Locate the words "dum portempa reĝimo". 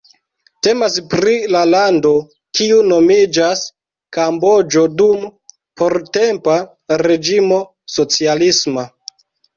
5.03-7.61